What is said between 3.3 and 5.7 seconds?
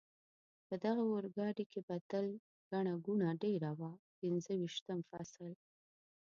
ډېره وه، پنځه ویشتم فصل.